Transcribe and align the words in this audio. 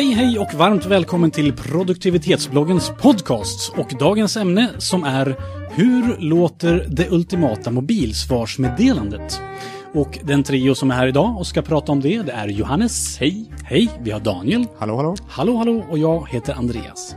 Hej 0.00 0.12
hej 0.12 0.38
och 0.38 0.54
varmt 0.54 0.86
välkommen 0.86 1.30
till 1.30 1.52
produktivitetsbloggens 1.52 2.92
podcast 3.00 3.72
och 3.76 3.92
dagens 3.98 4.36
ämne 4.36 4.70
som 4.78 5.04
är 5.04 5.36
Hur 5.70 6.16
låter 6.18 6.86
det 6.90 7.10
ultimata 7.10 7.70
mobilsvarsmeddelandet? 7.70 9.40
Och 9.94 10.18
den 10.22 10.42
trio 10.42 10.74
som 10.74 10.90
är 10.90 10.94
här 10.94 11.06
idag 11.06 11.36
och 11.38 11.46
ska 11.46 11.62
prata 11.62 11.92
om 11.92 12.00
det, 12.00 12.22
det 12.22 12.32
är 12.32 12.48
Johannes. 12.48 13.18
Hej. 13.18 13.50
Hej. 13.64 13.90
Vi 14.00 14.10
har 14.10 14.20
Daniel. 14.20 14.66
Hallå, 14.78 14.96
hallå. 14.96 15.16
Hallå, 15.28 15.56
hallå. 15.56 15.84
Och 15.90 15.98
jag 15.98 16.28
heter 16.28 16.54
Andreas. 16.54 17.16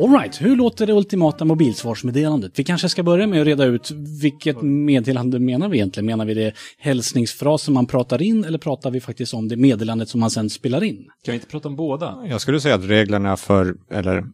Alright, 0.00 0.42
hur 0.42 0.56
låter 0.56 0.86
det 0.86 0.92
ultimata 0.92 1.44
mobilsvarsmeddelandet? 1.44 2.58
Vi 2.58 2.64
kanske 2.64 2.88
ska 2.88 3.02
börja 3.02 3.26
med 3.26 3.40
att 3.40 3.46
reda 3.46 3.64
ut 3.64 3.90
vilket 4.22 4.62
meddelande 4.62 5.38
menar 5.38 5.68
vi 5.68 5.76
egentligen? 5.76 6.06
Menar 6.06 6.24
vi 6.24 6.34
det 6.34 6.52
hälsningsfrasen 6.78 7.74
man 7.74 7.86
pratar 7.86 8.22
in 8.22 8.44
eller 8.44 8.58
pratar 8.58 8.90
vi 8.90 9.00
faktiskt 9.00 9.34
om 9.34 9.48
det 9.48 9.56
meddelandet 9.56 10.08
som 10.08 10.20
man 10.20 10.30
sen 10.30 10.50
spelar 10.50 10.84
in? 10.84 10.96
Kan 10.96 11.32
vi 11.32 11.34
inte 11.34 11.46
prata 11.46 11.68
om 11.68 11.76
båda? 11.76 12.24
Jag 12.28 12.40
skulle 12.40 12.60
säga 12.60 12.74
att 12.74 12.84
reglerna 12.84 13.36
för, 13.36 13.76
eller 13.90 14.24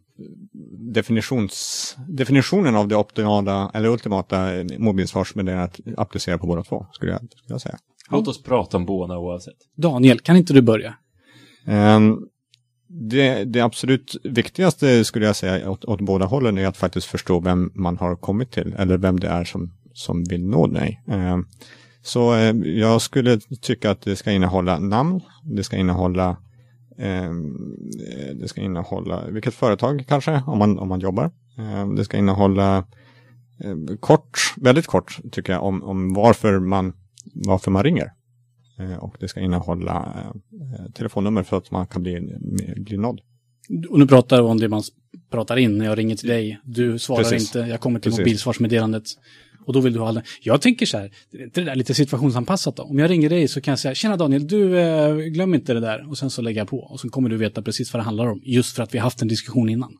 definitions, 0.93 1.95
definitionen 2.07 2.75
av 2.75 2.87
det 2.87 2.95
optimala 2.95 3.71
eller 3.73 3.89
ultimata 3.89 4.49
mobilsvarsmeddelandet 4.77 5.79
applicerar 5.97 6.37
på 6.37 6.47
båda 6.47 6.63
två, 6.63 6.85
skulle 6.91 7.11
jag, 7.11 7.19
skulle 7.19 7.53
jag 7.53 7.61
säga. 7.61 7.77
Låt 8.11 8.27
oss 8.27 8.43
prata 8.43 8.77
om 8.77 8.85
båda 8.85 9.17
oavsett. 9.17 9.57
Daniel, 9.75 10.19
kan 10.19 10.35
inte 10.35 10.53
du 10.53 10.61
börja? 10.61 10.93
Um, 11.65 12.27
det, 12.87 13.43
det, 13.43 13.61
absolut 13.61 14.15
viktigaste 14.23 15.05
skulle 15.05 15.25
jag 15.25 15.35
säga 15.35 15.69
åt, 15.69 15.85
åt, 15.85 16.01
båda 16.01 16.25
hållen 16.25 16.57
är 16.57 16.67
att 16.67 16.77
faktiskt 16.77 17.07
förstå 17.07 17.39
vem 17.39 17.71
man 17.75 17.97
har 17.97 18.15
kommit 18.15 18.51
till 18.51 18.75
eller 18.77 18.97
vem 18.97 19.19
det 19.19 19.27
är 19.27 19.43
som, 19.43 19.71
som 19.93 20.23
vill 20.23 20.45
nå 20.45 20.67
dig. 20.67 21.01
Eh, 21.07 21.37
så 22.01 22.35
eh, 22.35 22.55
jag 22.55 23.01
skulle 23.01 23.39
tycka 23.61 23.91
att 23.91 24.01
det 24.01 24.15
ska 24.15 24.31
innehålla 24.31 24.79
namn, 24.79 25.21
det 25.43 25.63
ska 25.63 25.77
innehålla 25.77 26.37
eh, 26.97 27.31
det 28.35 28.47
ska 28.47 28.61
innehålla 28.61 29.23
vilket 29.29 29.53
företag 29.53 30.05
kanske 30.07 30.43
om 30.47 30.57
man, 30.57 30.79
om 30.79 30.87
man 30.87 30.99
jobbar. 30.99 31.31
Eh, 31.57 31.89
det 31.89 32.05
ska 32.05 32.17
innehålla 32.17 32.77
eh, 33.63 33.97
kort, 33.99 34.53
väldigt 34.57 34.87
kort 34.87 35.19
tycker 35.31 35.53
jag 35.53 35.63
om, 35.63 35.83
om 35.83 36.13
varför 36.13 36.59
man 36.59 36.93
varför 37.33 37.71
man 37.71 37.83
ringer. 37.83 38.11
Eh, 38.79 38.95
och 38.95 39.15
det 39.19 39.27
ska 39.27 39.39
innehålla 39.39 40.13
eh, 40.61 40.91
telefonnummer 40.93 41.43
för 41.43 41.57
att 41.57 41.71
man 41.71 41.87
kan 41.87 42.03
bli, 42.03 42.37
bli 42.77 42.97
nådd. 42.97 43.21
Och 43.89 43.99
nu 43.99 44.07
pratar 44.07 44.37
du 44.37 44.43
om 44.43 44.59
det 44.59 44.69
man 44.69 44.83
pratar 45.31 45.57
in 45.57 45.77
när 45.77 45.85
jag 45.85 45.97
ringer 45.97 46.15
till 46.15 46.29
dig. 46.29 46.59
Du 46.63 46.99
svarar 46.99 47.23
Precis. 47.23 47.55
inte, 47.55 47.69
jag 47.69 47.79
kommer 47.79 47.99
till 47.99 48.11
Precis. 48.11 48.19
mobilsvarsmeddelandet. 48.19 49.03
Och 49.65 49.73
då 49.73 49.79
vill 49.79 49.93
du 49.93 49.99
ha 49.99 50.07
alla. 50.07 50.21
Jag 50.41 50.61
tänker 50.61 50.85
så 50.85 50.97
här, 50.97 51.11
det 51.31 51.37
är 51.37 51.43
inte 51.43 51.61
det 51.61 51.65
där 51.65 51.75
lite 51.75 51.93
situationsanpassat 51.93 52.75
då? 52.75 52.83
Om 52.83 52.99
jag 52.99 53.09
ringer 53.09 53.29
dig 53.29 53.47
så 53.47 53.61
kan 53.61 53.71
jag 53.71 53.79
säga, 53.79 53.95
tjena 53.95 54.17
Daniel, 54.17 54.47
du 54.47 54.79
eh, 54.79 55.15
glöm 55.15 55.53
inte 55.53 55.73
det 55.73 55.79
där. 55.79 56.09
Och 56.09 56.17
sen 56.17 56.29
så 56.29 56.41
lägger 56.41 56.61
jag 56.61 56.67
på. 56.67 56.79
Och 56.79 56.99
så 56.99 57.09
kommer 57.09 57.29
du 57.29 57.37
veta 57.37 57.61
precis 57.61 57.93
vad 57.93 57.99
det 57.99 58.03
handlar 58.03 58.27
om. 58.27 58.41
Just 58.43 58.75
för 58.75 58.83
att 58.83 58.93
vi 58.93 58.97
har 58.97 59.03
haft 59.03 59.21
en 59.21 59.27
diskussion 59.27 59.69
innan. 59.69 59.93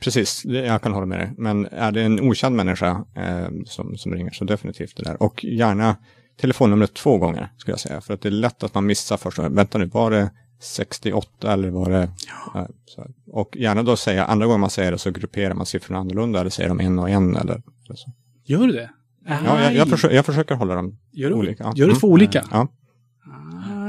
Precis, 0.00 0.44
jag 0.44 0.82
kan 0.82 0.92
hålla 0.92 1.06
med 1.06 1.18
dig. 1.18 1.32
Men 1.38 1.66
är 1.66 1.92
det 1.92 2.02
en 2.02 2.20
okänd 2.20 2.56
människa 2.56 3.04
eh, 3.16 3.48
som, 3.66 3.96
som 3.96 4.14
ringer 4.14 4.30
så 4.30 4.44
definitivt 4.44 4.96
det 4.96 5.02
där. 5.02 5.22
Och 5.22 5.44
gärna 5.44 5.96
telefonnumret 6.40 6.94
två 6.94 7.18
gånger, 7.18 7.52
skulle 7.56 7.72
jag 7.72 7.80
säga. 7.80 8.00
För 8.00 8.14
att 8.14 8.20
det 8.20 8.28
är 8.28 8.30
lätt 8.30 8.62
att 8.62 8.74
man 8.74 8.86
missar 8.86 9.16
första 9.16 9.48
Vänta 9.48 9.78
nu, 9.78 9.86
var 9.86 10.10
det 10.10 10.30
68 10.60 11.52
eller 11.52 11.70
var 11.70 11.90
det... 11.90 12.10
Ja. 12.54 12.68
Så, 12.86 13.06
och 13.26 13.56
gärna 13.56 13.82
då 13.82 13.96
säga, 13.96 14.24
andra 14.24 14.46
gången 14.46 14.60
man 14.60 14.70
säger 14.70 14.92
det 14.92 14.98
så 14.98 15.10
grupperar 15.10 15.54
man 15.54 15.66
siffrorna 15.66 16.00
annorlunda 16.00 16.40
eller 16.40 16.50
säger 16.50 16.68
de 16.68 16.80
en 16.80 16.98
och 16.98 17.10
en 17.10 17.36
eller, 17.36 17.62
eller 17.84 17.96
så. 17.96 18.10
Gör 18.44 18.66
du 18.66 18.72
det? 18.72 18.90
Ja, 19.26 19.62
jag, 19.62 19.74
jag, 19.74 19.88
försöker, 19.88 20.16
jag 20.16 20.26
försöker 20.26 20.54
hålla 20.54 20.74
dem 20.74 20.98
gör 21.12 21.28
du, 21.28 21.34
olika. 21.34 21.72
Gör 21.76 21.88
du 21.88 21.94
två 21.94 22.08
olika? 22.08 22.44
Ja. 22.50 22.68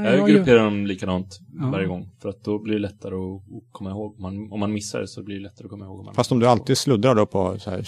Jag 0.04 0.28
grupperar 0.28 0.64
dem 0.64 0.86
likadant 0.86 1.40
ja. 1.60 1.66
varje 1.66 1.86
gång. 1.86 2.08
För 2.22 2.28
att 2.28 2.44
då 2.44 2.58
blir 2.58 2.74
det 2.74 2.80
lättare 2.80 3.14
att 3.14 3.42
komma 3.72 3.90
ihåg. 3.90 4.14
Om 4.16 4.22
man, 4.22 4.52
om 4.52 4.60
man 4.60 4.72
missar 4.72 5.00
det 5.00 5.08
så 5.08 5.22
blir 5.22 5.36
det 5.36 5.42
lättare 5.42 5.64
att 5.64 5.70
komma 5.70 5.84
ihåg. 5.84 6.00
Om 6.00 6.14
Fast 6.14 6.32
om 6.32 6.40
du 6.40 6.46
alltid 6.46 6.78
sluddrar 6.78 7.14
då 7.14 7.26
på 7.26 7.58
så 7.58 7.70
här, 7.70 7.82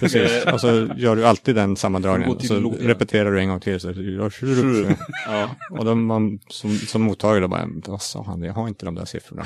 Precis, 0.00 0.44
och 0.52 0.60
så 0.60 0.88
gör 0.96 1.16
du 1.16 1.26
alltid 1.26 1.54
den 1.54 1.76
sammandragningen. 1.76 2.40
Så 2.40 2.70
repeterar 2.80 3.32
du 3.32 3.40
en 3.40 3.48
gång 3.48 3.60
till. 3.60 3.80
Så 3.80 3.90
gör 3.92 4.96
ja. 5.26 5.50
Och 5.70 5.84
då 5.84 5.94
man 5.94 6.38
som, 6.48 6.70
som 6.70 7.02
mottagare 7.02 7.40
då 7.40 7.48
bara, 7.48 7.68
vad 7.86 8.02
sa 8.02 8.22
han, 8.22 8.42
jag 8.42 8.54
har 8.54 8.68
inte 8.68 8.84
de 8.84 8.94
där 8.94 9.04
siffrorna. 9.04 9.42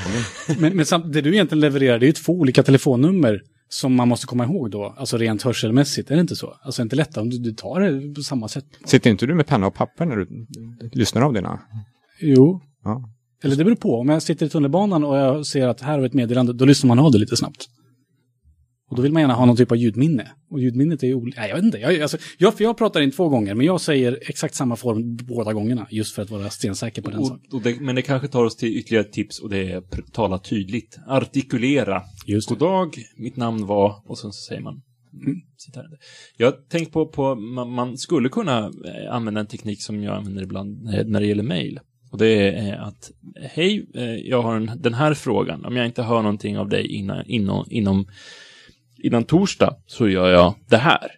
men, 0.58 0.76
men 0.76 0.86
samt, 0.86 1.12
det 1.12 1.20
du 1.20 1.32
egentligen 1.32 1.60
levererar, 1.60 1.98
det 1.98 2.04
är 2.04 2.08
ju 2.08 2.12
två 2.12 2.32
olika 2.32 2.62
telefonnummer 2.62 3.42
som 3.72 3.94
man 3.94 4.08
måste 4.08 4.26
komma 4.26 4.44
ihåg 4.44 4.70
då, 4.70 4.94
alltså 4.96 5.16
rent 5.16 5.42
hörselmässigt, 5.42 6.10
är 6.10 6.14
det 6.14 6.20
inte 6.20 6.36
så? 6.36 6.56
Alltså 6.62 6.82
inte 6.82 6.96
lätt 6.96 7.16
om 7.16 7.30
du, 7.30 7.38
du 7.38 7.52
tar 7.52 7.80
det 7.80 8.14
på 8.14 8.22
samma 8.22 8.48
sätt. 8.48 8.64
Sitter 8.84 9.10
inte 9.10 9.26
du 9.26 9.34
med 9.34 9.46
penna 9.46 9.66
och 9.66 9.74
papper 9.74 10.06
när 10.06 10.16
du 10.16 10.46
lyssnar 10.92 11.22
av 11.22 11.32
dina? 11.32 11.60
Jo. 12.20 12.60
Ja. 12.84 13.08
Eller 13.44 13.56
det 13.56 13.64
beror 13.64 13.76
på, 13.76 14.00
om 14.00 14.08
jag 14.08 14.22
sitter 14.22 14.46
i 14.46 14.48
tunnelbanan 14.48 15.04
och 15.04 15.16
jag 15.16 15.46
ser 15.46 15.68
att 15.68 15.80
här 15.80 15.92
har 15.92 16.00
vi 16.00 16.06
ett 16.06 16.14
meddelande, 16.14 16.52
då 16.52 16.64
lyssnar 16.64 16.88
man 16.88 16.98
av 16.98 17.12
det 17.12 17.18
lite 17.18 17.36
snabbt. 17.36 17.68
Och 18.92 18.96
då 18.96 19.02
vill 19.02 19.12
man 19.12 19.22
gärna 19.22 19.34
ha 19.34 19.46
någon 19.46 19.56
typ 19.56 19.72
av 19.72 19.78
ljudminne. 19.78 20.30
Och 20.50 20.60
ljudminnet 20.60 21.02
är 21.02 21.06
ju 21.06 21.14
olika. 21.14 21.48
Jag 21.48 21.54
vet 21.54 21.64
inte. 21.64 21.78
Jag, 21.78 22.00
alltså, 22.00 22.18
jag, 22.38 22.56
för 22.56 22.64
jag 22.64 22.78
pratar 22.78 23.00
in 23.00 23.10
två 23.10 23.28
gånger, 23.28 23.54
men 23.54 23.66
jag 23.66 23.80
säger 23.80 24.18
exakt 24.22 24.54
samma 24.54 24.76
form 24.76 25.16
båda 25.16 25.52
gångerna. 25.52 25.86
Just 25.90 26.14
för 26.14 26.22
att 26.22 26.30
vara 26.30 26.50
stensäker 26.50 27.02
på 27.02 27.10
den 27.10 27.24
saken. 27.24 27.84
Men 27.84 27.94
det 27.94 28.02
kanske 28.02 28.28
tar 28.28 28.44
oss 28.44 28.56
till 28.56 28.76
ytterligare 28.76 29.04
ett 29.04 29.12
tips 29.12 29.38
och 29.38 29.50
det 29.50 29.72
är 29.72 29.82
tala 30.12 30.38
tydligt. 30.38 30.98
Artikulera. 31.06 32.02
Just 32.26 32.48
God 32.48 32.58
dag, 32.58 32.96
mitt 33.16 33.36
namn 33.36 33.66
var... 33.66 34.02
Och 34.04 34.18
sen 34.18 34.32
så 34.32 34.46
säger 34.48 34.62
man 34.62 34.82
Mm. 35.26 35.36
Jag 36.36 36.46
har 36.46 36.56
tänkt 36.68 36.92
på, 36.92 37.06
på 37.06 37.34
man, 37.34 37.98
skulle 37.98 38.28
kunna 38.28 38.58
eh, 38.58 39.14
använda 39.14 39.40
en 39.40 39.46
teknik 39.46 39.82
som 39.82 40.02
jag 40.02 40.16
använder 40.16 40.42
ibland 40.42 40.94
eh, 40.94 41.04
när 41.06 41.20
det 41.20 41.26
gäller 41.26 41.42
mail. 41.42 41.80
Och 42.10 42.18
det 42.18 42.52
är 42.58 42.76
att, 42.76 43.10
hej, 43.40 43.86
eh, 43.94 44.14
jag 44.14 44.42
har 44.42 44.56
en, 44.56 44.70
den 44.76 44.94
här 44.94 45.14
frågan. 45.14 45.64
Om 45.64 45.76
jag 45.76 45.86
inte 45.86 46.02
hör 46.02 46.22
någonting 46.22 46.58
av 46.58 46.68
dig 46.68 46.86
innan, 46.86 47.26
inom, 47.26 47.66
inom 47.70 48.06
innan 49.02 49.24
torsdag 49.24 49.76
så 49.86 50.08
gör 50.08 50.30
jag 50.30 50.54
det 50.68 50.76
här. 50.76 51.10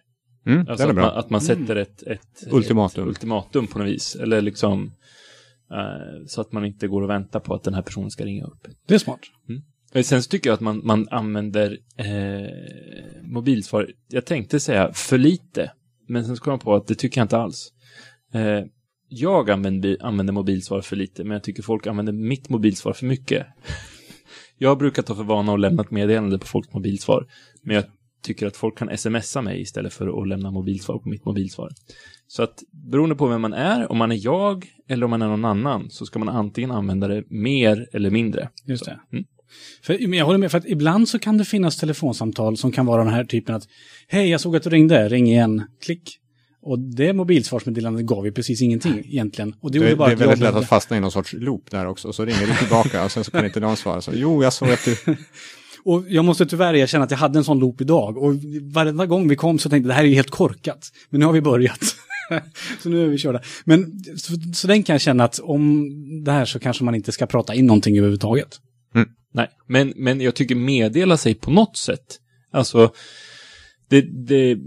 Mm, 0.45 0.67
alltså 0.69 0.89
att, 0.89 0.95
man, 0.95 1.05
att 1.05 1.29
man 1.29 1.41
sätter 1.41 1.75
ett, 1.75 2.03
ett, 2.03 2.47
ultimatum. 2.51 3.03
ett 3.03 3.07
ultimatum 3.07 3.67
på 3.67 3.79
något 3.79 3.87
vis. 3.87 4.15
Eller 4.15 4.41
liksom 4.41 4.83
uh, 5.71 6.25
så 6.27 6.41
att 6.41 6.51
man 6.51 6.65
inte 6.65 6.87
går 6.87 7.01
och 7.01 7.09
väntar 7.09 7.39
på 7.39 7.53
att 7.53 7.63
den 7.63 7.73
här 7.73 7.81
personen 7.81 8.11
ska 8.11 8.25
ringa 8.25 8.45
upp. 8.45 8.67
Det 8.87 8.93
är 8.93 8.99
smart. 8.99 9.19
Mm. 9.49 9.61
Sen 10.03 10.23
så 10.23 10.29
tycker 10.29 10.49
jag 10.49 10.53
att 10.53 10.61
man, 10.61 10.81
man 10.83 11.07
använder 11.11 11.77
eh, 11.97 12.49
mobilsvar, 13.23 13.91
jag 14.07 14.25
tänkte 14.25 14.59
säga 14.59 14.93
för 14.93 15.17
lite, 15.17 15.71
men 16.07 16.25
sen 16.25 16.37
så 16.37 16.43
kom 16.43 16.51
jag 16.51 16.61
på 16.61 16.75
att 16.75 16.87
det 16.87 16.95
tycker 16.95 17.21
jag 17.21 17.25
inte 17.25 17.37
alls. 17.37 17.73
Eh, 18.33 18.65
jag 19.07 19.49
använder, 19.49 19.97
använder 20.01 20.33
mobilsvar 20.33 20.81
för 20.81 20.95
lite, 20.95 21.23
men 21.23 21.31
jag 21.31 21.43
tycker 21.43 21.63
folk 21.63 21.87
använder 21.87 22.13
mitt 22.13 22.49
mobilsvar 22.49 22.93
för 22.93 23.05
mycket. 23.05 23.47
Jag 24.57 24.77
brukar 24.77 25.01
ta 25.01 25.15
för 25.15 25.23
vana 25.23 25.53
att 25.53 25.59
lämna 25.59 25.83
ett 25.83 25.91
meddelande 25.91 26.39
på 26.39 26.47
folks 26.47 26.73
mobilsvar. 26.73 27.27
Men 27.61 27.75
jag 27.75 27.85
tycker 28.23 28.47
att 28.47 28.57
folk 28.57 28.77
kan 28.77 28.97
smsa 28.97 29.41
mig 29.41 29.61
istället 29.61 29.93
för 29.93 30.21
att 30.21 30.27
lämna 30.27 30.51
mobilsvar 30.51 30.99
på 30.99 31.09
mitt 31.09 31.25
mobilsvar. 31.25 31.71
Så 32.27 32.43
att 32.43 32.63
beroende 32.71 33.15
på 33.15 33.27
vem 33.27 33.41
man 33.41 33.53
är, 33.53 33.91
om 33.91 33.97
man 33.97 34.11
är 34.11 34.25
jag 34.25 34.65
eller 34.87 35.03
om 35.03 35.09
man 35.09 35.21
är 35.21 35.27
någon 35.27 35.45
annan, 35.45 35.89
så 35.89 36.05
ska 36.05 36.19
man 36.19 36.29
antingen 36.29 36.71
använda 36.71 37.07
det 37.07 37.23
mer 37.29 37.89
eller 37.93 38.09
mindre. 38.09 38.49
Just 38.65 38.85
det. 38.85 38.99
Mm. 39.11 39.25
För, 39.83 40.07
men 40.07 40.19
jag 40.19 40.25
håller 40.25 40.39
med, 40.39 40.51
för 40.51 40.57
att 40.57 40.65
ibland 40.65 41.09
så 41.09 41.19
kan 41.19 41.37
det 41.37 41.45
finnas 41.45 41.77
telefonsamtal 41.77 42.57
som 42.57 42.71
kan 42.71 42.85
vara 42.85 43.03
den 43.03 43.13
här 43.13 43.25
typen 43.25 43.55
att 43.55 43.67
Hej, 44.07 44.29
jag 44.29 44.41
såg 44.41 44.55
att 44.55 44.63
du 44.63 44.69
ringde, 44.69 45.09
ring 45.09 45.27
igen, 45.27 45.63
klick. 45.85 46.19
Och 46.65 46.79
det 46.79 47.13
mobilsvarsmeddelandet 47.13 48.05
gav 48.05 48.25
ju 48.25 48.31
precis 48.31 48.61
ingenting 48.61 48.99
egentligen. 49.05 49.55
Och 49.61 49.71
det, 49.71 49.79
det, 49.79 49.95
bara 49.95 50.07
det 50.07 50.13
är 50.13 50.17
väldigt 50.17 50.39
lätt 50.39 50.55
att 50.55 50.67
fastna 50.67 50.97
i 50.97 50.99
någon 50.99 51.11
sorts 51.11 51.33
loop 51.33 51.71
där 51.71 51.85
också. 51.87 52.13
Så 52.13 52.25
ringer 52.25 52.47
du 52.47 52.55
tillbaka 52.55 53.05
och 53.05 53.11
sen 53.11 53.23
så 53.23 53.31
kan 53.31 53.45
inte 53.45 53.59
någon 53.59 53.77
svara. 53.77 54.01
Så, 54.01 54.11
jo, 54.13 54.43
jag 54.43 54.53
såg 54.53 54.69
att 54.69 54.85
du... 54.85 54.97
och 55.83 56.03
jag 56.09 56.25
måste 56.25 56.45
tyvärr 56.45 56.73
erkänna 56.73 57.03
att 57.03 57.11
jag 57.11 57.17
hade 57.17 57.39
en 57.39 57.43
sån 57.43 57.59
loop 57.59 57.81
idag. 57.81 58.17
Och 58.17 58.33
varenda 58.61 59.05
gång 59.05 59.27
vi 59.27 59.35
kom 59.35 59.59
så 59.59 59.69
tänkte 59.69 59.87
jag 59.87 59.89
det 59.89 59.93
här 59.93 60.03
är 60.03 60.07
ju 60.07 60.15
helt 60.15 60.29
korkat. 60.29 60.91
Men 61.09 61.19
nu 61.19 61.25
har 61.25 61.33
vi 61.33 61.41
börjat. 61.41 61.95
så 62.83 62.89
nu 62.89 63.03
är 63.03 63.07
vi 63.07 63.17
körda. 63.17 63.41
Men 63.63 64.03
så, 64.17 64.33
så 64.53 64.67
den 64.67 64.83
kan 64.83 64.93
jag 64.93 65.01
känna 65.01 65.23
att 65.23 65.39
om 65.39 65.89
det 66.23 66.31
här 66.31 66.45
så 66.45 66.59
kanske 66.59 66.83
man 66.83 66.95
inte 66.95 67.11
ska 67.11 67.25
prata 67.25 67.53
in 67.53 67.65
någonting 67.65 67.97
överhuvudtaget. 67.97 68.59
Mm. 68.95 69.07
Nej, 69.33 69.49
men, 69.67 69.93
men 69.95 70.21
jag 70.21 70.35
tycker 70.35 70.55
meddela 70.55 71.17
sig 71.17 71.35
på 71.35 71.51
något 71.51 71.77
sätt. 71.77 72.19
Alltså, 72.51 72.91
det, 73.87 74.01
det, 74.01 74.57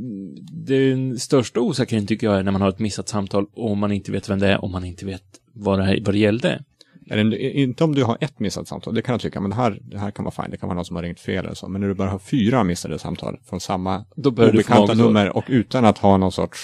den 0.66 1.18
största 1.18 1.60
osäkerheten 1.60 2.06
tycker 2.06 2.26
jag 2.26 2.38
är 2.38 2.42
när 2.42 2.52
man 2.52 2.60
har 2.60 2.68
ett 2.68 2.78
missat 2.78 3.08
samtal 3.08 3.46
och 3.52 3.76
man 3.76 3.92
inte 3.92 4.12
vet 4.12 4.30
vem 4.30 4.38
det 4.38 4.48
är 4.48 4.64
och 4.64 4.70
man 4.70 4.84
inte 4.84 5.06
vet 5.06 5.22
vad 5.52 5.78
det, 5.78 5.84
här, 5.84 5.98
vad 6.04 6.14
det 6.14 6.18
gällde. 6.18 6.62
Eller, 7.10 7.34
inte 7.38 7.84
om 7.84 7.94
du 7.94 8.04
har 8.04 8.18
ett 8.20 8.40
missat 8.40 8.68
samtal, 8.68 8.94
det 8.94 9.02
kan 9.02 9.12
jag 9.12 9.20
tycka, 9.20 9.40
men 9.40 9.50
det 9.50 9.56
här, 9.56 9.78
det 9.82 9.98
här 9.98 10.10
kan 10.10 10.24
vara 10.24 10.34
fint, 10.34 10.50
det 10.50 10.56
kan 10.56 10.68
vara 10.68 10.74
någon 10.74 10.84
som 10.84 10.96
har 10.96 11.02
ringt 11.02 11.20
fel 11.20 11.44
eller 11.44 11.54
så. 11.54 11.68
Men 11.68 11.80
när 11.80 11.88
du 11.88 11.94
bara 11.94 12.10
har 12.10 12.18
fyra 12.18 12.64
missade 12.64 12.98
samtal 12.98 13.38
från 13.48 13.60
samma 13.60 14.04
obekanta 14.16 14.94
nummer 14.94 15.36
och 15.36 15.44
utan 15.48 15.84
att 15.84 15.98
ha 15.98 16.16
någon 16.16 16.32
sorts 16.32 16.60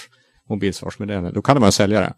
mobilsvarsmeddelande, 0.48 1.30
då 1.30 1.42
kan 1.42 1.56
det 1.56 1.60
vara 1.60 1.68
en 1.68 1.72
säljare. 1.72 2.14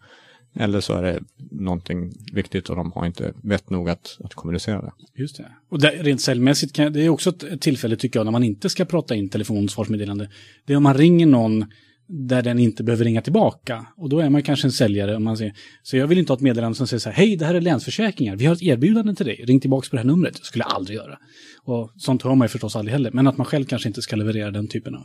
Eller 0.55 0.79
så 0.79 0.93
är 0.93 1.03
det 1.03 1.19
någonting 1.51 2.13
viktigt 2.33 2.69
och 2.69 2.75
de 2.75 2.91
har 2.91 3.05
inte 3.05 3.33
vett 3.43 3.69
nog 3.69 3.89
att, 3.89 4.17
att 4.23 4.33
kommunicera 4.33 4.81
det. 4.81 4.91
Just 5.15 5.37
det. 5.37 5.45
Och 5.69 5.81
det, 5.81 5.89
rent 5.89 6.21
säljmässigt, 6.21 6.73
kan, 6.73 6.93
det 6.93 7.05
är 7.05 7.09
också 7.09 7.29
ett 7.29 7.61
tillfälle 7.61 7.95
tycker 7.95 8.19
jag 8.19 8.25
när 8.25 8.31
man 8.31 8.43
inte 8.43 8.69
ska 8.69 8.85
prata 8.85 9.15
in 9.15 9.29
telefonsvarsmeddelande. 9.29 10.29
Det 10.65 10.73
är 10.73 10.77
om 10.77 10.83
man 10.83 10.97
ringer 10.97 11.25
någon 11.25 11.65
där 12.07 12.41
den 12.41 12.59
inte 12.59 12.83
behöver 12.83 13.05
ringa 13.05 13.21
tillbaka. 13.21 13.85
Och 13.97 14.09
då 14.09 14.19
är 14.19 14.29
man 14.29 14.43
kanske 14.43 14.67
en 14.67 14.71
säljare. 14.71 15.15
Om 15.15 15.23
man 15.23 15.37
säger, 15.37 15.53
så 15.83 15.97
jag 15.97 16.07
vill 16.07 16.17
inte 16.17 16.31
ha 16.31 16.37
ett 16.37 16.41
meddelande 16.41 16.75
som 16.75 16.87
säger 16.87 16.99
så 16.99 17.09
här, 17.09 17.15
hej, 17.15 17.35
det 17.35 17.45
här 17.45 17.55
är 17.55 17.61
Länsförsäkringar, 17.61 18.35
vi 18.35 18.45
har 18.45 18.55
ett 18.55 18.61
erbjudande 18.63 19.15
till 19.15 19.25
dig, 19.25 19.43
ring 19.47 19.59
tillbaka 19.59 19.89
på 19.89 19.95
det 19.95 19.99
här 19.99 20.07
numret. 20.07 20.33
Det 20.33 20.43
skulle 20.43 20.63
jag 20.63 20.75
aldrig 20.75 20.97
göra. 20.97 21.17
Och 21.63 21.91
sånt 21.97 22.23
hör 22.23 22.35
man 22.35 22.45
ju 22.45 22.49
förstås 22.49 22.75
aldrig 22.75 22.93
heller, 22.93 23.11
men 23.11 23.27
att 23.27 23.37
man 23.37 23.45
själv 23.45 23.65
kanske 23.65 23.87
inte 23.87 24.01
ska 24.01 24.15
leverera 24.15 24.51
den 24.51 24.67
typen 24.67 24.95
av... 24.95 25.01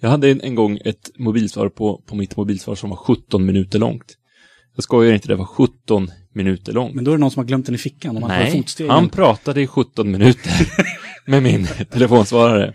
Jag 0.00 0.10
hade 0.10 0.30
en, 0.30 0.40
en 0.40 0.54
gång 0.54 0.78
ett 0.84 1.10
mobilsvar 1.18 1.68
på, 1.68 2.02
på 2.06 2.16
mitt 2.16 2.36
mobilsvar 2.36 2.74
som 2.74 2.90
var 2.90 2.96
17 2.96 3.46
minuter 3.46 3.78
långt. 3.78 4.16
Jag 4.80 4.84
skojar 4.84 5.12
inte, 5.12 5.28
det 5.28 5.36
var 5.36 5.44
17 5.44 6.10
minuter 6.34 6.72
långt. 6.72 6.94
Men 6.94 7.04
då 7.04 7.10
är 7.10 7.16
det 7.16 7.20
någon 7.20 7.30
som 7.30 7.40
har 7.40 7.46
glömt 7.46 7.66
den 7.66 7.74
i 7.74 7.78
fickan 7.78 8.16
om 8.16 8.20
man 8.20 8.30
Nej, 8.30 8.64
han 8.88 9.08
pratade 9.08 9.60
i 9.62 9.66
17 9.66 10.10
minuter 10.10 10.52
med 11.26 11.42
min 11.42 11.68
telefonsvarare 11.90 12.74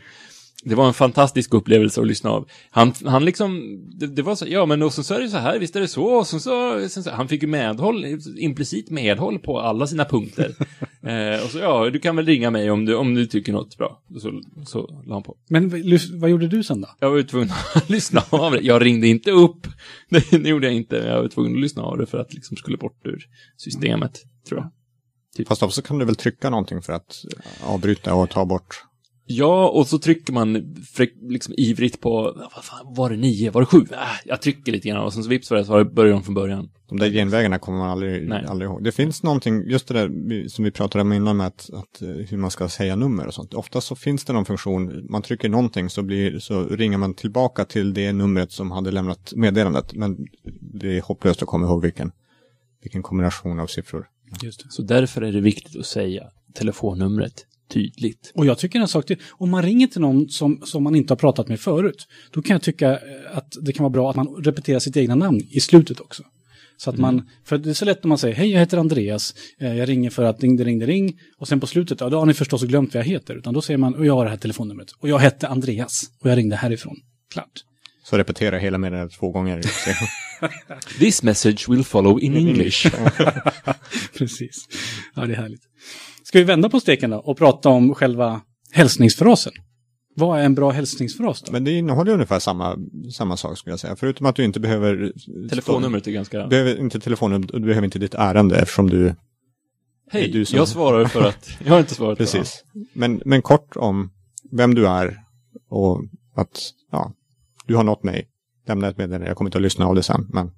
det 0.65 0.75
var 0.75 0.87
en 0.87 0.93
fantastisk 0.93 1.53
upplevelse 1.53 2.01
att 2.01 2.07
lyssna 2.07 2.29
av. 2.29 2.47
Han, 2.69 2.93
han 3.05 3.25
liksom, 3.25 3.79
det, 3.99 4.07
det 4.07 4.21
var 4.21 4.35
så, 4.35 4.45
ja 4.47 4.65
men 4.65 4.81
och 4.81 4.93
så, 4.93 5.03
så 5.03 5.13
är 5.13 5.21
det 5.21 5.29
så 5.29 5.37
här, 5.37 5.59
visst 5.59 5.75
är 5.75 5.79
det 5.79 5.87
så, 5.87 6.05
och 6.05 6.27
så, 6.27 6.39
så, 6.39 6.89
så, 6.89 7.09
han 7.09 7.27
fick 7.27 7.41
ju 7.41 7.47
medhåll, 7.47 8.05
implicit 8.37 8.89
medhåll 8.89 9.39
på 9.39 9.59
alla 9.59 9.87
sina 9.87 10.05
punkter. 10.05 10.55
eh, 11.01 11.45
och 11.45 11.49
så, 11.51 11.57
ja, 11.57 11.89
du 11.89 11.99
kan 11.99 12.15
väl 12.15 12.25
ringa 12.25 12.51
mig 12.51 12.71
om 12.71 12.85
du, 12.85 12.95
om 12.95 13.13
du 13.13 13.25
tycker 13.25 13.53
något 13.53 13.77
bra. 13.77 14.01
Och 14.15 14.21
så, 14.21 14.41
så 14.65 15.03
la 15.05 15.13
han 15.13 15.23
på. 15.23 15.37
Men 15.49 15.69
vad 16.19 16.29
gjorde 16.29 16.47
du 16.47 16.63
sen 16.63 16.81
då? 16.81 16.87
Jag 16.99 17.09
var 17.09 17.17
ju 17.17 17.23
tvungen 17.23 17.49
att 17.75 17.89
lyssna 17.89 18.23
av 18.29 18.51
det. 18.51 18.59
Jag 18.61 18.85
ringde 18.85 19.07
inte 19.07 19.31
upp, 19.31 19.67
det, 20.09 20.31
det 20.31 20.49
gjorde 20.49 20.67
jag 20.67 20.75
inte, 20.75 20.95
jag 20.95 21.21
var 21.21 21.27
tvungen 21.27 21.53
att 21.53 21.61
lyssna 21.61 21.83
av 21.83 21.97
det 21.97 22.05
för 22.05 22.17
att 22.17 22.33
liksom 22.33 22.57
skulle 22.57 22.77
bort 22.77 23.01
ur 23.03 23.25
systemet, 23.57 24.19
tror 24.47 24.59
jag. 24.59 24.71
Typ. 25.35 25.47
Fast 25.47 25.63
också 25.63 25.81
kan 25.81 25.99
du 25.99 26.05
väl 26.05 26.15
trycka 26.15 26.49
någonting 26.49 26.81
för 26.81 26.93
att 26.93 27.25
avbryta 27.63 28.13
och 28.13 28.29
ta 28.29 28.45
bort 28.45 28.83
Ja, 29.27 29.69
och 29.69 29.87
så 29.87 29.99
trycker 29.99 30.33
man 30.33 30.75
liksom 31.21 31.53
ivrigt 31.57 32.01
på, 32.01 32.33
vad 32.55 32.63
fan, 32.63 32.93
var 32.95 33.09
det 33.09 33.17
nio, 33.17 33.51
var 33.51 33.61
det 33.61 33.65
sju? 33.65 33.85
Äh, 33.91 33.97
jag 34.25 34.41
trycker 34.41 34.71
lite 34.71 34.89
grann 34.89 35.05
och 35.05 35.13
sen 35.13 35.23
så 35.23 35.29
vips 35.29 35.51
var 35.51 35.57
det 35.57 35.65
så 35.65 35.85
börjar 35.85 36.13
de 36.13 36.23
från 36.23 36.35
början. 36.35 36.69
De 36.87 36.99
där 36.99 37.09
genvägarna 37.09 37.59
kommer 37.59 37.77
man 37.77 37.89
aldrig, 37.89 38.31
aldrig 38.31 38.69
ihåg. 38.69 38.83
Det 38.83 38.91
finns 38.91 39.23
någonting, 39.23 39.63
just 39.67 39.87
det 39.87 39.93
där 39.93 40.47
som 40.47 40.65
vi 40.65 40.71
pratade 40.71 41.01
om 41.01 41.13
innan 41.13 41.37
med 41.37 41.47
att, 41.47 41.69
att, 41.73 42.01
eh, 42.01 42.07
hur 42.09 42.37
man 42.37 42.51
ska 42.51 42.69
säga 42.69 42.95
nummer 42.95 43.27
och 43.27 43.33
sånt. 43.33 43.53
Ofta 43.53 43.81
så 43.81 43.95
finns 43.95 44.25
det 44.25 44.33
någon 44.33 44.45
funktion, 44.45 45.05
man 45.09 45.21
trycker 45.21 45.49
någonting 45.49 45.89
så, 45.89 46.03
blir, 46.03 46.39
så 46.39 46.63
ringer 46.63 46.97
man 46.97 47.13
tillbaka 47.13 47.65
till 47.65 47.93
det 47.93 48.13
numret 48.13 48.51
som 48.51 48.71
hade 48.71 48.91
lämnat 48.91 49.33
meddelandet. 49.35 49.93
Men 49.93 50.27
det 50.59 50.97
är 50.97 51.01
hopplöst 51.01 51.41
att 51.41 51.47
komma 51.47 51.67
ihåg 51.67 51.81
vilken, 51.81 52.11
vilken 52.83 53.03
kombination 53.03 53.59
av 53.59 53.67
siffror. 53.67 54.07
Just 54.43 54.63
det. 54.63 54.71
Så 54.71 54.81
därför 54.81 55.21
är 55.21 55.31
det 55.31 55.41
viktigt 55.41 55.75
att 55.79 55.85
säga 55.85 56.23
telefonnumret 56.53 57.45
tydligt. 57.69 58.31
Och 58.35 58.45
jag 58.45 58.57
tycker 58.57 58.79
en 58.79 58.87
sak 58.87 59.05
till, 59.05 59.17
om 59.31 59.49
man 59.49 59.63
ringer 59.63 59.87
till 59.87 60.01
någon 60.01 60.29
som, 60.29 60.61
som 60.65 60.83
man 60.83 60.95
inte 60.95 61.11
har 61.11 61.17
pratat 61.17 61.47
med 61.47 61.59
förut, 61.59 62.07
då 62.31 62.41
kan 62.41 62.53
jag 62.53 62.61
tycka 62.61 62.91
eh, 62.91 63.37
att 63.37 63.57
det 63.61 63.73
kan 63.73 63.83
vara 63.83 63.91
bra 63.91 64.09
att 64.09 64.15
man 64.15 64.27
repeterar 64.27 64.79
sitt 64.79 64.97
egna 64.97 65.15
namn 65.15 65.41
i 65.49 65.59
slutet 65.59 65.99
också. 65.99 66.23
Så 66.77 66.89
att 66.89 66.97
mm. 66.97 67.15
man, 67.15 67.29
för 67.43 67.57
det 67.57 67.69
är 67.69 67.73
så 67.73 67.85
lätt 67.85 68.05
om 68.05 68.09
man 68.09 68.17
säger 68.17 68.35
hej 68.35 68.51
jag 68.51 68.59
heter 68.59 68.77
Andreas, 68.77 69.33
eh, 69.59 69.75
jag 69.75 69.89
ringer 69.89 70.09
för 70.09 70.23
att 70.23 70.43
ringde, 70.43 70.63
ringde, 70.63 70.85
ring 70.85 71.19
och 71.37 71.47
sen 71.47 71.59
på 71.59 71.67
slutet, 71.67 72.01
ja 72.01 72.09
då 72.09 72.19
har 72.19 72.25
ni 72.25 72.33
förstås 72.33 72.63
glömt 72.63 72.93
vad 72.93 73.03
jag 73.03 73.07
heter, 73.07 73.35
utan 73.35 73.53
då 73.53 73.61
säger 73.61 73.77
man 73.77 73.95
och 73.95 74.05
jag 74.05 74.13
har 74.13 74.23
det 74.23 74.29
här 74.29 74.37
telefonnumret 74.37 74.91
och 74.99 75.09
jag 75.09 75.19
hette 75.19 75.47
Andreas 75.47 76.03
och 76.19 76.29
jag 76.29 76.37
ringde 76.37 76.55
härifrån. 76.55 76.95
Klart. 77.33 77.63
Så 78.03 78.17
repetera 78.17 78.57
hela 78.57 78.77
meddelandet 78.77 79.17
två 79.19 79.31
gånger. 79.31 79.61
This 80.99 81.23
message 81.23 81.69
will 81.69 81.83
follow 81.83 82.23
in 82.23 82.35
English. 82.35 82.87
Precis. 84.17 84.67
Ja, 85.15 85.25
det 85.25 85.33
är 85.33 85.37
härligt. 85.37 85.61
Ska 86.27 86.39
vi 86.39 86.43
vända 86.43 86.69
på 86.69 86.79
steken 86.79 87.09
då 87.09 87.17
och 87.17 87.37
prata 87.37 87.69
om 87.69 87.95
själva 87.95 88.41
hälsningsfrasen? 88.71 89.53
Vad 90.15 90.39
är 90.39 90.43
en 90.43 90.55
bra 90.55 90.71
hälsningsfras 90.71 91.41
då? 91.41 91.51
Men 91.51 91.63
det 91.63 91.71
innehåller 91.71 92.13
ungefär 92.13 92.39
samma, 92.39 92.77
samma 93.13 93.37
sak 93.37 93.57
skulle 93.57 93.71
jag 93.71 93.79
säga. 93.79 93.95
Förutom 93.95 94.25
att 94.25 94.35
du 94.35 94.43
inte 94.43 94.59
behöver... 94.59 95.13
Telefonnumret 95.49 96.07
är 96.07 96.11
ganska... 96.11 96.47
Behöver 96.47 96.79
inte 96.79 96.99
telefonnumret, 96.99 97.51
du 97.53 97.59
behöver 97.59 97.85
inte 97.85 97.99
ditt 97.99 98.13
ärende 98.13 98.55
eftersom 98.55 98.89
du... 98.89 99.15
Hej, 100.11 100.31
du 100.31 100.45
som... 100.45 100.57
jag 100.57 100.67
svarar 100.67 101.05
för 101.05 101.27
att... 101.27 101.49
Jag 101.65 101.73
har 101.73 101.79
inte 101.79 101.95
svarat 101.95 102.17
Precis. 102.17 102.63
Men, 102.93 103.21
men 103.25 103.41
kort 103.41 103.75
om 103.75 104.11
vem 104.51 104.75
du 104.75 104.87
är 104.87 105.17
och 105.69 106.03
att, 106.35 106.71
ja, 106.91 107.13
du 107.65 107.75
har 107.75 107.83
nått 107.83 108.03
mig. 108.03 108.27
Lämna 108.67 108.87
ett 108.87 108.97
meddelande, 108.97 109.27
jag 109.27 109.37
kommer 109.37 109.47
inte 109.47 109.57
att 109.57 109.61
lyssna 109.61 109.85
av 109.85 109.95
det 109.95 110.03
sen, 110.03 110.27
men 110.33 110.51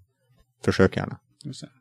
försök 0.65 0.97
gärna. 0.97 1.19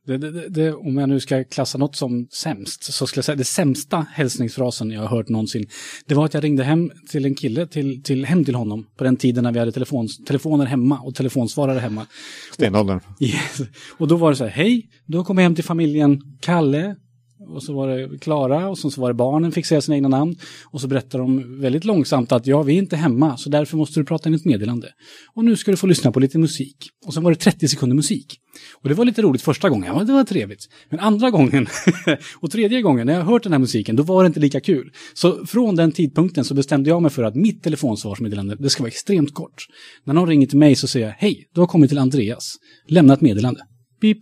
Det, 0.07 0.19
det, 0.19 0.49
det, 0.49 0.73
om 0.73 0.99
jag 0.99 1.09
nu 1.09 1.21
ska 1.21 1.45
klassa 1.45 1.79
något 1.79 1.97
som 1.97 2.27
sämst 2.33 2.85
så 2.85 3.07
skulle 3.07 3.19
jag 3.19 3.25
säga 3.25 3.37
det 3.37 3.45
sämsta 3.45 4.07
hälsningsfrasen 4.13 4.91
jag 4.91 5.01
har 5.01 5.09
hört 5.09 5.29
någonsin. 5.29 5.67
Det 6.07 6.15
var 6.15 6.25
att 6.25 6.35
jag 6.35 6.45
ringde 6.45 6.65
hem 6.65 6.91
till 7.11 7.25
en 7.25 7.35
kille, 7.35 7.67
till, 7.67 8.03
till, 8.03 8.25
hem 8.25 8.45
till 8.45 8.55
honom 8.55 8.87
på 8.97 9.05
den 9.05 9.17
tiden 9.17 9.45
när 9.45 9.53
vi 9.53 9.59
hade 9.59 9.73
telefon, 9.73 10.09
telefoner 10.27 10.67
hemma 10.67 11.01
och 11.01 11.15
telefonsvarare 11.15 11.79
hemma. 11.79 12.07
Stenåldern. 12.53 13.01
Yes. 13.21 13.61
Och 13.99 14.09
då 14.09 14.17
var 14.17 14.31
det 14.31 14.37
så 14.37 14.45
här, 14.45 14.51
hej, 14.51 14.89
då 15.07 15.25
kommer 15.25 15.43
jag 15.43 15.49
hem 15.49 15.55
till 15.55 15.65
familjen 15.65 16.23
Kalle, 16.41 16.97
och 17.39 17.63
så 17.63 17.73
var 17.73 17.89
det 17.89 18.19
Klara 18.19 18.69
och 18.69 18.79
så 18.79 19.01
var 19.01 19.09
det 19.09 19.15
barnen 19.15 19.53
fick 19.53 19.67
säga 19.67 19.81
sina 19.81 19.97
egna 19.97 20.09
namn. 20.09 20.37
Och 20.65 20.81
så 20.81 20.89
berättar 20.89 21.19
de 21.19 21.61
väldigt 21.61 21.85
långsamt 21.85 22.33
att 22.33 22.47
ja, 22.47 22.63
vi 22.63 22.75
är 22.75 22.79
inte 22.79 22.97
hemma, 22.97 23.37
så 23.37 23.51
därför 23.51 23.77
måste 23.77 24.01
du 24.01 24.05
prata 24.05 24.29
in 24.29 24.35
ett 24.35 24.45
meddelande. 24.45 24.89
Och 25.35 25.45
nu 25.45 25.57
ska 25.57 25.71
du 25.71 25.77
få 25.77 25.87
lyssna 25.87 26.13
på 26.13 26.21
lite 26.21 26.39
musik. 26.39 26.77
Och 27.07 27.15
sen 27.15 27.23
var 27.23 27.31
det 27.31 27.37
30 27.37 27.69
sekunder 27.69 27.97
musik. 27.97 28.41
Och 28.83 28.89
det 28.89 28.95
var 28.95 29.05
lite 29.05 29.23
roligt 29.23 29.43
första 29.43 29.69
gången, 29.69 29.95
ja 29.97 30.05
det 30.05 30.13
var 30.13 30.25
trevligt. 30.25 30.69
Men 30.91 31.01
andra 31.01 31.31
gången 31.31 31.67
och 32.41 32.51
tredje 32.51 32.83
gången 32.83 33.07
när 33.07 33.15
jag 33.15 33.25
hört 33.25 33.43
den 33.43 33.53
här 33.53 33.59
musiken, 33.59 33.97
då 33.97 34.03
var 34.03 34.23
det 34.23 34.27
inte 34.27 34.41
lika 34.41 34.61
kul. 34.61 34.93
Så 35.15 35.47
från 35.47 35.77
den 35.77 35.93
tidpunkten 35.93 36.45
så 36.45 36.55
bestämde 36.55 36.91
jag 36.91 37.03
mig 37.03 37.11
för 37.11 37.23
att 37.23 37.35
mitt 37.35 37.63
telefonsvarsmeddelande, 37.63 38.57
det 38.59 38.71
ska 38.71 38.83
vara 38.83 38.89
extremt 38.89 39.35
kort. 39.35 39.67
När 40.05 40.15
någon 40.15 40.29
ringer 40.29 40.47
till 40.47 40.59
mig 40.59 40.77
så 40.77 40.89
säger 40.89 41.07
jag, 41.07 41.15
hej, 41.19 41.49
du 41.55 41.61
har 41.61 41.67
kommit 41.67 41.91
till 41.91 41.99
Andreas. 41.99 42.57
Lämna 42.89 43.15
ett 43.15 43.21
meddelande. 43.21 43.61
Pip, 44.01 44.19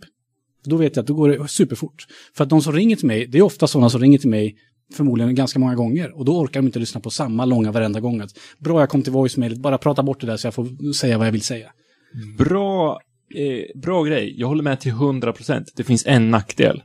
då 0.69 0.77
vet 0.77 0.95
jag 0.95 1.03
att 1.03 1.07
då 1.07 1.13
går 1.13 1.29
det 1.29 1.47
superfort. 1.47 2.05
För 2.33 2.43
att 2.43 2.49
de 2.49 2.61
som 2.61 2.73
ringer 2.73 2.95
till 2.95 3.07
mig, 3.07 3.27
det 3.27 3.37
är 3.37 3.41
ofta 3.41 3.67
sådana 3.67 3.89
som 3.89 4.01
ringer 4.01 4.17
till 4.17 4.29
mig 4.29 4.55
förmodligen 4.93 5.35
ganska 5.35 5.59
många 5.59 5.75
gånger. 5.75 6.17
Och 6.17 6.25
då 6.25 6.39
orkar 6.39 6.61
de 6.61 6.65
inte 6.65 6.79
lyssna 6.79 7.01
på 7.01 7.09
samma 7.09 7.45
långa 7.45 7.71
varenda 7.71 7.99
gång. 7.99 8.21
Att, 8.21 8.31
Bra, 8.57 8.79
jag 8.79 8.89
kom 8.89 9.03
till 9.03 9.11
voicemailet, 9.11 9.57
bara 9.57 9.77
prata 9.77 10.03
bort 10.03 10.21
det 10.21 10.27
där 10.27 10.37
så 10.37 10.47
jag 10.47 10.53
får 10.53 10.93
säga 10.93 11.17
vad 11.17 11.27
jag 11.27 11.31
vill 11.31 11.41
säga. 11.41 11.71
Mm. 12.13 12.35
Bra, 12.35 12.99
eh, 13.35 13.81
bra 13.81 14.03
grej. 14.03 14.33
Jag 14.37 14.47
håller 14.47 14.63
med 14.63 14.79
till 14.79 14.91
100 14.91 15.33
procent. 15.33 15.73
Det 15.75 15.83
finns 15.83 16.05
en 16.05 16.31
nackdel. 16.31 16.83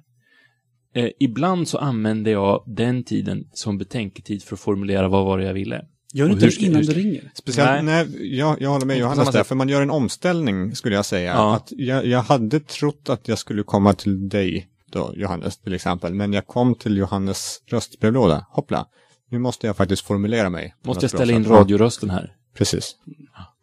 Eh, 0.94 1.08
ibland 1.20 1.68
så 1.68 1.78
använder 1.78 2.32
jag 2.32 2.64
den 2.66 3.04
tiden 3.04 3.44
som 3.52 3.78
betänketid 3.78 4.42
för 4.42 4.54
att 4.54 4.60
formulera 4.60 5.08
vad 5.08 5.24
var 5.24 5.38
det 5.38 5.44
jag 5.44 5.54
ville. 5.54 5.84
Gör 6.12 6.26
du 6.26 6.32
inte 6.32 6.46
det 6.46 6.60
innan 6.60 6.82
du 6.82 6.92
ringer? 6.92 7.30
Speciellt, 7.34 7.84
nej, 7.84 8.06
nej 8.06 8.36
jag, 8.36 8.62
jag 8.62 8.70
håller 8.70 8.86
med 8.86 8.98
Johannes 8.98 9.30
där, 9.32 9.44
för 9.44 9.54
man 9.54 9.68
gör 9.68 9.82
en 9.82 9.90
omställning 9.90 10.76
skulle 10.76 10.94
jag 10.94 11.04
säga. 11.04 11.32
Ja. 11.32 11.56
Att 11.56 11.68
jag, 11.70 12.06
jag 12.06 12.22
hade 12.22 12.60
trott 12.60 13.08
att 13.08 13.28
jag 13.28 13.38
skulle 13.38 13.62
komma 13.62 13.92
till 13.92 14.28
dig 14.28 14.68
då, 14.92 15.12
Johannes 15.16 15.58
till 15.58 15.74
exempel, 15.74 16.14
men 16.14 16.32
jag 16.32 16.46
kom 16.46 16.74
till 16.74 16.96
Johannes 16.96 17.62
röstbrevlåda. 17.66 18.46
Hoppla, 18.50 18.86
nu 19.30 19.38
måste 19.38 19.66
jag 19.66 19.76
faktiskt 19.76 20.02
formulera 20.02 20.50
mig. 20.50 20.74
Måste 20.84 21.04
jag 21.04 21.10
ställa 21.10 21.32
in 21.32 21.44
radiorösten 21.44 22.10
här? 22.10 22.32
Precis. 22.56 22.96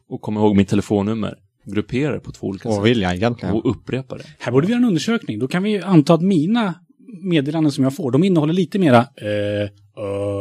Och 0.09 0.21
komma 0.21 0.39
ihåg 0.39 0.55
mitt 0.55 0.69
telefonnummer. 0.69 1.35
Gruppera 1.65 2.13
det 2.13 2.19
på 2.19 2.31
två 2.31 2.47
olika 2.47 2.69
och 2.69 2.75
sätt. 2.75 2.85
vill 2.85 3.01
jag 3.01 3.15
egentligen. 3.15 3.55
Och 3.55 3.71
upprepa 3.71 4.17
det. 4.17 4.23
Här 4.39 4.51
borde 4.51 4.67
vi 4.67 4.73
göra 4.73 4.81
en 4.81 4.87
undersökning. 4.87 5.39
Då 5.39 5.47
kan 5.47 5.63
vi 5.63 5.81
anta 5.81 6.13
att 6.13 6.21
mina 6.21 6.73
meddelanden 7.21 7.71
som 7.71 7.83
jag 7.83 7.95
får, 7.95 8.11
de 8.11 8.23
innehåller 8.23 8.53
lite 8.53 8.79
mera 8.79 8.97
eh, 8.97 9.63
uh, 9.63 9.69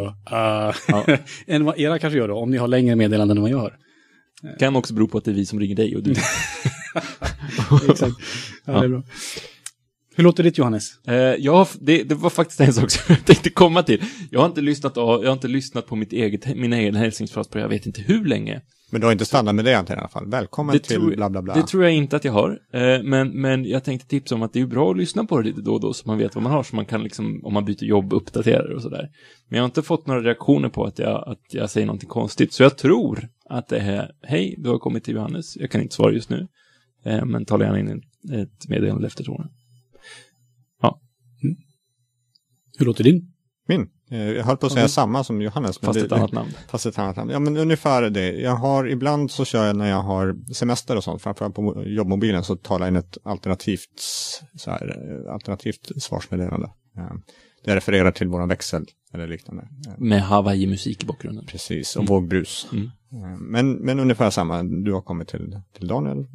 uh, 0.07 0.77
ja. 0.89 1.07
än 1.47 1.65
vad 1.65 1.79
era 1.79 1.99
kanske 1.99 2.19
gör 2.19 2.29
då, 2.29 2.39
om 2.39 2.51
ni 2.51 2.57
har 2.57 2.69
längre 2.69 2.97
meddelanden 2.97 3.37
än 3.37 3.43
vad 3.43 3.51
jag 3.51 3.59
har. 3.59 3.77
Kan 4.59 4.77
också 4.77 4.95
bero 4.95 5.09
på 5.09 5.19
att 5.19 5.25
det 5.25 5.31
är 5.31 5.35
vi 5.35 5.47
som 5.47 5.61
ringer 5.61 5.77
dig 5.77 5.97
och 5.97 6.03
du. 6.03 6.11
Exakt. 7.89 8.15
Ja, 8.65 8.73
ja. 8.73 8.81
Det 8.81 8.85
är 8.85 8.89
bra. 8.89 9.03
Hur 10.17 10.25
låter 10.25 10.43
ditt 10.43 10.59
Johannes? 10.59 11.07
Eh, 11.07 11.15
jag, 11.15 11.67
det, 11.81 12.03
det, 12.03 12.15
var 12.15 12.31
faktiskt 12.31 12.61
en 12.61 12.73
sak 12.73 12.91
som 12.91 13.03
jag 13.09 13.25
tänkte 13.25 13.51
komma 13.51 13.83
till. 13.83 14.03
Jag 14.31 14.41
har 14.41 14.47
inte 14.47 14.61
lyssnat, 14.61 14.93
jag 14.97 15.25
har 15.25 15.33
inte 15.33 15.49
lyssnat 15.49 15.87
på 15.87 15.97
mitt 15.97 16.13
eget, 16.13 16.57
min 16.57 16.73
egen 16.73 16.95
hälsningsfras 16.95 17.49
på 17.49 17.59
jag 17.59 17.69
vet 17.69 17.87
inte 17.87 18.03
hur 18.03 18.25
länge. 18.25 18.61
Men 18.91 19.01
du 19.01 19.07
har 19.07 19.13
inte 19.13 19.25
stannat 19.25 19.55
med 19.55 19.65
det 19.65 19.75
antar 19.75 19.95
i 19.95 19.99
alla 19.99 20.09
fall. 20.09 20.27
Välkommen 20.31 20.73
det 20.73 20.79
till 20.79 21.01
bla 21.01 21.31
bla 21.31 21.43
bla. 21.43 21.55
Det 21.55 21.67
tror 21.67 21.83
jag 21.83 21.95
inte 21.95 22.17
att 22.17 22.25
jag 22.25 22.33
har. 22.33 22.51
Eh, 22.73 23.03
men, 23.03 23.41
men 23.41 23.65
jag 23.65 23.85
tänkte 23.85 24.09
tipsa 24.09 24.35
om 24.35 24.43
att 24.43 24.53
det 24.53 24.61
är 24.61 24.67
bra 24.67 24.91
att 24.91 24.97
lyssna 24.97 25.25
på 25.25 25.39
det 25.39 25.49
lite 25.49 25.61
då 25.61 25.75
och 25.75 25.81
då 25.81 25.93
så 25.93 26.09
man 26.09 26.19
vet 26.19 26.35
vad 26.35 26.43
man 26.43 26.53
har. 26.53 26.63
Så 26.63 26.77
man 26.77 26.87
kan 26.87 27.03
liksom, 27.03 27.41
om 27.45 27.55
man 27.55 27.65
byter 27.65 27.85
jobb, 27.85 28.13
uppdatera 28.13 28.69
det 28.69 28.75
och 28.75 28.83
sådär. 28.83 29.11
Men 29.49 29.57
jag 29.57 29.63
har 29.63 29.67
inte 29.67 29.83
fått 29.83 30.07
några 30.07 30.23
reaktioner 30.23 30.69
på 30.69 30.85
att 30.85 30.99
jag, 30.99 31.29
att 31.29 31.41
jag 31.51 31.71
säger 31.71 31.87
någonting 31.87 32.09
konstigt. 32.09 32.53
Så 32.53 32.63
jag 32.63 32.79
tror 32.79 33.29
att 33.49 33.69
det 33.69 33.79
är, 33.79 34.11
hej, 34.23 34.55
du 34.59 34.69
har 34.69 34.79
kommit 34.79 35.05
till 35.05 35.15
Johannes. 35.15 35.57
Jag 35.57 35.71
kan 35.71 35.83
inte 35.83 35.95
svara 35.95 36.13
just 36.13 36.31
nu. 36.31 36.49
Eh, 37.05 37.25
men 37.25 37.45
tala 37.45 37.65
gärna 37.65 37.81
in 37.81 38.03
ett 38.33 38.69
meddelande 38.69 39.07
efter 39.07 39.25
tonen. 39.25 39.49
Ja. 40.83 41.01
Mm. 41.43 41.57
Hur 42.79 42.87
låter 42.87 43.05
din? 43.05 43.33
Min? 43.69 43.89
Eh, 44.11 44.33
jag 44.33 44.45
höll 44.45 44.57
på 44.57 44.67
att 44.67 44.73
säga 44.73 44.83
mm. 44.83 44.89
samma 44.89 45.25
som 45.25 45.43
Johannes. 45.43 45.79
Fast 45.79 45.99
det, 45.99 46.07
ett 46.07 46.13
annat 46.13 46.33
namn. 46.33 46.51
Fast 46.69 46.87
ett 46.87 46.99
annat 46.99 47.17
namn. 47.17 47.31
Ja, 47.31 47.39
men 47.39 47.57
ungefär 47.57 48.11
det. 48.11 48.33
Jag 48.33 48.57
har, 48.57 48.89
ibland 48.89 49.31
så 49.31 49.45
kör 49.45 49.67
jag 49.67 49.77
när 49.77 49.91
jag 49.91 50.03
har 50.03 50.55
semester 50.55 50.97
och 50.97 51.05
sånt, 51.05 51.23
framförallt 51.23 51.55
på 51.55 51.85
jobbmobilen, 51.87 52.45
så 52.45 52.57
talar 52.57 52.87
jag 52.87 52.93
in 52.93 52.97
ett 52.97 53.19
alternativt, 53.23 54.01
så 54.57 54.71
här, 54.71 55.23
eh, 55.27 55.33
alternativt 55.33 56.03
svarsmeddelande. 56.03 56.71
Eh, 56.97 57.13
det 57.65 57.77
refererar 57.77 58.11
till 58.11 58.29
våran 58.29 58.49
växel 58.49 58.87
eller 59.13 59.27
liknande. 59.29 59.69
Med 59.99 60.23
Hawaii-musik 60.23 61.03
i 61.03 61.07
bakgrunden. 61.07 61.47
Precis, 61.47 61.97
och 61.97 62.03
mm. 62.03 62.09
vågbrus. 62.09 62.69
Mm. 62.73 62.91
Men, 63.39 63.73
men 63.73 64.01
ungefär 64.01 64.31
samma, 64.31 64.63
du 64.63 64.93
har 64.93 65.01
kommit 65.01 65.29
till, 65.29 65.61
till 65.77 65.89
Daniel, 65.89 66.27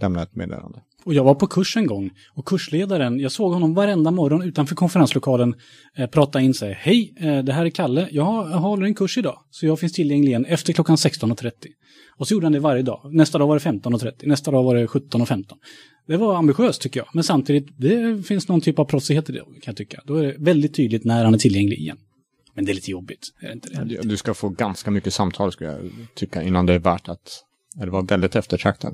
lämnat 0.00 0.28
ett 0.28 0.36
meddelande. 0.36 0.80
Och 1.06 1.14
jag 1.14 1.24
var 1.24 1.34
på 1.34 1.46
kurs 1.46 1.76
en 1.76 1.86
gång 1.86 2.10
och 2.34 2.44
kursledaren, 2.44 3.20
jag 3.20 3.32
såg 3.32 3.52
honom 3.52 3.74
varenda 3.74 4.10
morgon 4.10 4.42
utanför 4.42 4.74
konferenslokalen 4.74 5.54
eh, 5.96 6.06
prata 6.06 6.40
in 6.40 6.54
sig. 6.54 6.76
Hej, 6.80 7.14
eh, 7.20 7.38
det 7.38 7.52
här 7.52 7.66
är 7.66 7.70
Kalle, 7.70 8.08
jag, 8.10 8.50
jag 8.50 8.58
håller 8.58 8.86
en 8.86 8.94
kurs 8.94 9.18
idag, 9.18 9.38
så 9.50 9.66
jag 9.66 9.80
finns 9.80 9.92
tillgänglig 9.92 10.28
igen 10.28 10.44
efter 10.44 10.72
klockan 10.72 10.96
16.30. 10.96 11.52
Och 12.18 12.28
så 12.28 12.34
gjorde 12.34 12.46
han 12.46 12.52
det 12.52 12.60
varje 12.60 12.82
dag. 12.82 13.00
Nästa 13.12 13.38
dag 13.38 13.46
var 13.46 13.58
det 13.58 13.64
15.30, 13.64 14.12
nästa 14.22 14.50
dag 14.50 14.62
var 14.62 14.74
det 14.74 14.86
17.15. 14.86 15.44
Det 16.06 16.16
var 16.16 16.36
ambitiöst 16.36 16.82
tycker 16.82 17.00
jag, 17.00 17.08
men 17.12 17.24
samtidigt, 17.24 17.66
det 17.78 18.26
finns 18.26 18.48
någon 18.48 18.60
typ 18.60 18.78
av 18.78 18.84
proffsighet 18.84 19.30
i 19.30 19.32
det 19.32 19.38
kan 19.38 19.60
jag 19.64 19.76
tycka. 19.76 20.02
Då 20.04 20.14
är 20.14 20.22
det 20.22 20.34
väldigt 20.38 20.74
tydligt 20.74 21.04
när 21.04 21.24
han 21.24 21.34
är 21.34 21.38
tillgänglig 21.38 21.78
igen. 21.78 21.98
Men 22.54 22.64
det 22.64 22.72
är 22.72 22.74
lite 22.74 22.90
jobbigt, 22.90 23.28
är 23.40 23.46
det 23.46 23.52
inte 23.52 23.84
det? 23.84 24.08
Du 24.08 24.16
ska 24.16 24.34
få 24.34 24.48
ganska 24.48 24.90
mycket 24.90 25.14
samtal 25.14 25.52
skulle 25.52 25.70
jag 25.70 25.90
tycka 26.14 26.42
innan 26.42 26.66
det 26.66 26.74
är 26.74 26.78
värt 26.78 27.08
att, 27.08 27.42
det 27.84 27.90
var 27.90 28.02
väldigt 28.02 28.36
eftertraktat. 28.36 28.92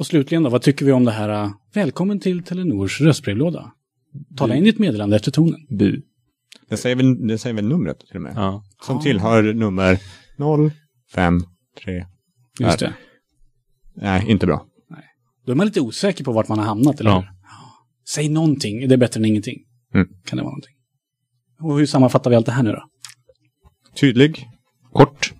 Och 0.00 0.06
slutligen 0.06 0.42
då, 0.42 0.50
vad 0.50 0.62
tycker 0.62 0.86
vi 0.86 0.92
om 0.92 1.04
det 1.04 1.10
här? 1.10 1.28
Äh, 1.44 1.50
välkommen 1.74 2.20
till 2.20 2.42
Telenors 2.42 3.00
röstbrevlåda. 3.00 3.72
Tala 4.36 4.54
in 4.54 4.64
ditt 4.64 4.78
meddelande 4.78 5.16
efter 5.16 5.30
tonen. 5.30 5.66
Bu. 5.68 6.02
Det 6.68 6.76
säger 6.76 6.96
väl, 6.96 7.26
det 7.26 7.38
säger 7.38 7.56
väl 7.56 7.68
numret 7.68 8.00
till 8.00 8.16
och 8.16 8.22
med. 8.22 8.32
Ja. 8.36 8.64
Som 8.82 8.96
ja. 8.96 9.02
tillhör 9.02 9.42
nummer 9.42 9.98
053. 11.14 12.04
Just 12.60 12.78
det. 12.78 12.94
Nej, 13.94 14.24
inte 14.30 14.46
bra. 14.46 14.66
Nej. 14.90 15.04
Då 15.46 15.52
är 15.52 15.56
man 15.56 15.66
lite 15.66 15.80
osäker 15.80 16.24
på 16.24 16.32
vart 16.32 16.48
man 16.48 16.58
har 16.58 16.66
hamnat, 16.66 17.00
eller 17.00 17.10
ja. 17.10 17.20
hur? 17.20 17.28
Säg 18.08 18.28
någonting, 18.28 18.88
det 18.88 18.94
är 18.94 18.98
bättre 18.98 19.20
än 19.20 19.24
ingenting. 19.24 19.58
Mm. 19.94 20.08
Kan 20.24 20.36
det 20.36 20.42
vara 20.42 20.50
någonting. 20.50 20.74
Och 21.60 21.78
hur 21.78 21.86
sammanfattar 21.86 22.30
vi 22.30 22.36
allt 22.36 22.46
det 22.46 22.52
här 22.52 22.62
nu 22.62 22.72
då? 22.72 22.84
Tydlig, 24.00 24.46
kort, 24.92 25.32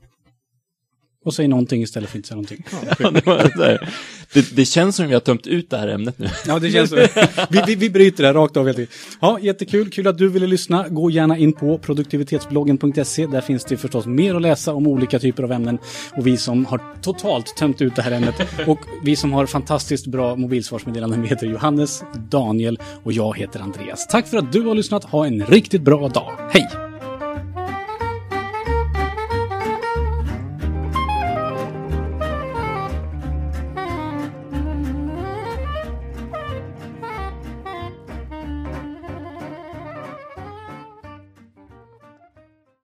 och 1.24 1.34
säg 1.34 1.48
någonting 1.48 1.82
istället 1.82 2.10
för 2.10 2.18
att 2.18 2.18
inte 2.18 2.28
säga 2.28 2.36
någonting. 2.36 2.64
Ja, 2.98 3.10
det, 3.10 3.26
var 3.26 3.78
det, 4.32 4.56
det, 4.56 4.64
känns 4.64 4.96
som 4.96 5.04
att 5.04 5.10
vi 5.10 5.14
har 5.14 5.20
tömt 5.20 5.46
ut 5.46 5.70
det 5.70 5.76
här 5.76 5.88
ämnet 5.88 6.18
nu. 6.18 6.28
Ja, 6.46 6.58
det 6.58 6.70
känns 6.70 6.90
så. 6.90 6.96
Vi, 7.50 7.62
vi, 7.66 7.74
vi 7.74 7.90
bryter 7.90 8.22
det 8.22 8.26
här 8.26 8.34
rakt 8.34 8.56
av. 8.56 8.66
Helt 8.66 8.90
ja, 9.20 9.38
jättekul. 9.40 9.90
Kul 9.90 10.06
att 10.06 10.18
du 10.18 10.28
ville 10.28 10.46
lyssna. 10.46 10.88
Gå 10.88 11.10
gärna 11.10 11.38
in 11.38 11.52
på 11.52 11.78
produktivitetsbloggen.se. 11.78 13.26
Där 13.26 13.40
finns 13.40 13.64
det 13.64 13.76
förstås 13.76 14.06
mer 14.06 14.34
att 14.34 14.42
läsa 14.42 14.74
om 14.74 14.86
olika 14.86 15.18
typer 15.18 15.42
av 15.42 15.52
ämnen. 15.52 15.78
Och 16.16 16.26
vi 16.26 16.36
som 16.36 16.66
har 16.66 16.80
totalt 17.02 17.56
tömt 17.56 17.82
ut 17.82 17.96
det 17.96 18.02
här 18.02 18.12
ämnet 18.12 18.34
och 18.66 18.78
vi 19.04 19.16
som 19.16 19.32
har 19.32 19.46
fantastiskt 19.46 20.06
bra 20.06 20.36
mobilsvarsmeddelanden, 20.36 21.22
vi 21.22 21.28
heter 21.28 21.46
Johannes, 21.46 22.02
Daniel 22.30 22.78
och 23.02 23.12
jag 23.12 23.38
heter 23.38 23.60
Andreas. 23.60 24.06
Tack 24.06 24.28
för 24.28 24.36
att 24.36 24.52
du 24.52 24.60
har 24.60 24.74
lyssnat. 24.74 25.04
Ha 25.04 25.26
en 25.26 25.46
riktigt 25.46 25.82
bra 25.82 26.08
dag. 26.08 26.32
Hej! 26.52 26.79